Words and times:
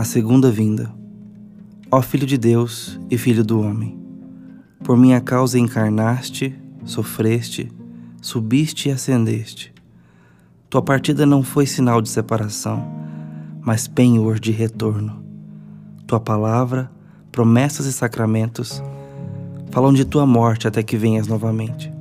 a 0.00 0.04
segunda 0.04 0.50
vinda. 0.50 0.90
Ó 1.90 2.00
Filho 2.00 2.26
de 2.26 2.38
Deus 2.38 2.98
e 3.10 3.18
Filho 3.18 3.44
do 3.44 3.60
homem, 3.60 4.00
por 4.82 4.96
minha 4.96 5.20
causa 5.20 5.58
encarnaste, 5.58 6.58
sofreste, 6.86 7.70
subiste 8.22 8.88
e 8.88 8.92
ascendeste. 8.92 9.74
Tua 10.70 10.80
partida 10.80 11.26
não 11.26 11.42
foi 11.42 11.66
sinal 11.66 12.00
de 12.00 12.08
separação, 12.08 12.82
mas 13.60 13.86
penhor 13.86 14.38
de 14.38 14.50
retorno. 14.50 15.22
Tua 16.06 16.18
palavra, 16.18 16.90
promessas 17.30 17.84
e 17.84 17.92
sacramentos 17.92 18.82
falam 19.70 19.92
de 19.92 20.06
tua 20.06 20.24
morte 20.24 20.66
até 20.66 20.82
que 20.82 20.96
venhas 20.96 21.26
novamente. 21.26 21.92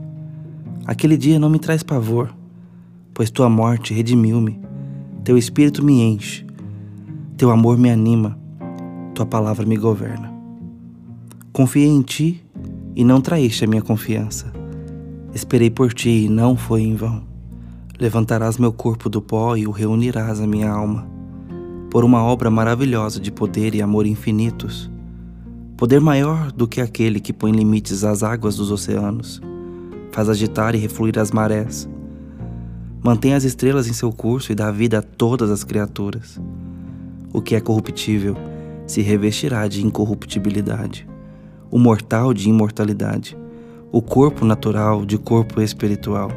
Aquele 0.86 1.18
dia 1.18 1.38
não 1.38 1.50
me 1.50 1.60
traz 1.60 1.84
pavor, 1.84 2.34
pois 3.14 3.30
tua 3.30 3.50
morte 3.50 3.94
redimiu-me, 3.94 4.58
teu 5.22 5.38
espírito 5.38 5.84
me 5.84 6.02
enche, 6.02 6.48
teu 7.40 7.52
amor 7.52 7.78
me 7.78 7.90
anima, 7.90 8.38
tua 9.16 9.26
palavra 9.26 9.66
me 9.66 9.78
governa. 9.78 10.30
Confiei 11.54 11.88
em 11.88 12.02
ti 12.02 12.46
e 12.94 13.02
não 13.02 13.22
traíste 13.22 13.64
a 13.64 13.68
minha 13.68 13.82
confiança. 13.82 14.52
Esperei 15.34 15.70
por 15.70 15.94
ti 15.94 16.26
e 16.26 16.30
não 16.30 16.58
foi 16.58 16.82
em 16.82 16.98
vão. 16.98 17.24
Levantarás 17.98 18.58
meu 18.58 18.74
corpo 18.74 19.08
do 19.08 19.22
pó 19.22 19.56
e 19.56 19.66
o 19.66 19.72
reunirás 19.72 20.42
à 20.42 20.46
minha 20.46 20.70
alma, 20.70 21.08
por 21.90 22.04
uma 22.04 22.22
obra 22.22 22.52
maravilhosa 22.52 23.22
de 23.22 23.32
poder 23.32 23.74
e 23.74 23.82
amor 23.82 24.06
infinitos. 24.06 24.92
Poder 25.78 26.02
maior 26.02 26.52
do 26.52 26.68
que 26.68 26.82
aquele 26.82 27.22
que 27.22 27.32
põe 27.32 27.54
limites 27.54 28.04
às 28.04 28.22
águas 28.22 28.58
dos 28.58 28.70
oceanos, 28.70 29.42
faz 30.12 30.28
agitar 30.28 30.76
e 30.76 30.78
refluir 30.78 31.18
as 31.18 31.32
marés, 31.32 31.88
mantém 33.02 33.34
as 33.34 33.46
estrelas 33.46 33.88
em 33.88 33.94
seu 33.94 34.12
curso 34.12 34.52
e 34.52 34.56
dá 34.56 34.70
vida 34.72 35.00
a 35.00 35.02
todas 35.02 35.50
as 35.50 35.64
criaturas. 35.64 36.38
O 37.32 37.42
que 37.42 37.56
é 37.56 37.62
corruptível 37.62 38.36
se 38.88 39.02
revestirá 39.02 39.68
de 39.68 39.86
incorruptibilidade, 39.86 41.08
o 41.70 41.78
mortal 41.78 42.34
de 42.34 42.50
imortalidade, 42.50 43.38
o 43.92 44.02
corpo 44.02 44.44
natural 44.44 45.06
de 45.06 45.18
corpo 45.18 45.62
espiritual. 45.62 46.32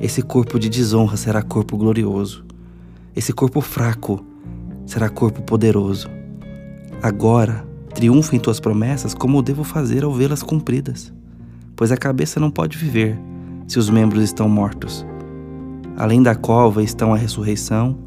Esse 0.00 0.22
corpo 0.22 0.58
de 0.58 0.70
desonra 0.70 1.16
será 1.16 1.42
corpo 1.42 1.76
glorioso. 1.76 2.44
Esse 3.14 3.32
corpo 3.32 3.60
fraco 3.60 4.24
será 4.86 5.10
corpo 5.10 5.42
poderoso. 5.42 6.08
Agora, 7.02 7.66
triunfa 7.94 8.34
em 8.34 8.38
tuas 8.38 8.58
promessas 8.58 9.12
como 9.12 9.42
devo 9.42 9.64
fazer 9.64 10.04
ao 10.04 10.12
vê-las 10.12 10.42
cumpridas, 10.42 11.12
pois 11.76 11.92
a 11.92 11.96
cabeça 11.96 12.40
não 12.40 12.50
pode 12.50 12.78
viver 12.78 13.18
se 13.68 13.78
os 13.78 13.90
membros 13.90 14.22
estão 14.22 14.48
mortos. 14.48 15.04
Além 15.96 16.22
da 16.22 16.34
cova 16.34 16.82
estão 16.82 17.12
a 17.12 17.16
ressurreição, 17.16 17.98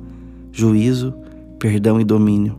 juízo, 0.52 1.14
perdão 1.64 1.98
e 1.98 2.04
domínio. 2.04 2.58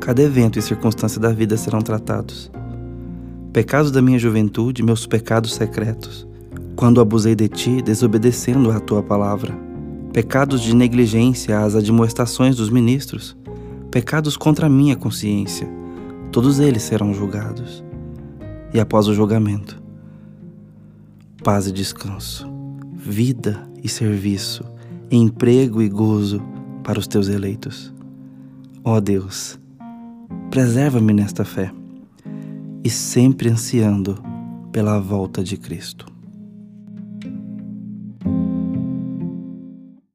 Cada 0.00 0.20
evento 0.20 0.58
e 0.58 0.62
circunstância 0.62 1.18
da 1.18 1.32
vida 1.32 1.56
serão 1.56 1.80
tratados. 1.80 2.52
Pecados 3.54 3.90
da 3.90 4.02
minha 4.02 4.18
juventude, 4.18 4.82
meus 4.82 5.06
pecados 5.06 5.54
secretos, 5.54 6.28
quando 6.76 7.00
abusei 7.00 7.34
de 7.34 7.48
ti, 7.48 7.80
desobedecendo 7.80 8.70
à 8.70 8.78
tua 8.78 9.02
palavra. 9.02 9.58
Pecados 10.12 10.60
de 10.60 10.76
negligência 10.76 11.58
às 11.58 11.74
admoestações 11.74 12.54
dos 12.54 12.68
ministros, 12.68 13.34
pecados 13.90 14.36
contra 14.36 14.66
a 14.66 14.70
minha 14.70 14.94
consciência, 14.94 15.66
todos 16.30 16.60
eles 16.60 16.82
serão 16.82 17.14
julgados. 17.14 17.82
E 18.74 18.78
após 18.78 19.08
o 19.08 19.14
julgamento, 19.14 19.82
paz 21.42 21.66
e 21.66 21.72
descanso, 21.72 22.46
vida 22.94 23.66
e 23.82 23.88
serviço, 23.88 24.62
emprego 25.10 25.80
e 25.80 25.88
gozo 25.88 26.42
para 26.88 26.98
os 26.98 27.06
teus 27.06 27.28
eleitos. 27.28 27.92
Ó 28.82 28.98
Deus, 28.98 29.60
preserva-me 30.50 31.12
nesta 31.12 31.44
fé 31.44 31.70
e 32.82 32.88
sempre 32.88 33.50
ansiando 33.50 34.18
pela 34.72 34.98
volta 34.98 35.44
de 35.44 35.58
Cristo. 35.58 36.06